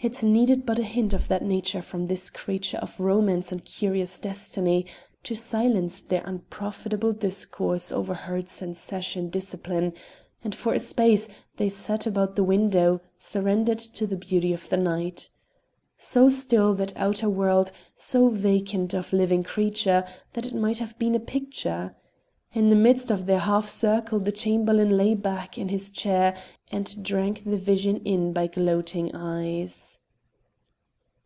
[0.00, 4.20] It needed but a hint of that nature from this creature of romance and curious
[4.20, 4.86] destiny
[5.24, 9.92] to silence their unprofitable discourse over herds and session discipline,
[10.44, 14.76] and for a space they sat about the window, surrendered to the beauty of the
[14.76, 15.30] night.
[15.98, 21.16] So still that outer world, so vacant of living creature, that it might have been
[21.16, 21.96] a picture!
[22.54, 26.34] In the midst of their half circle the Chamberlain lay back in his chair
[26.72, 30.00] and drank the vision in by gloating eyes.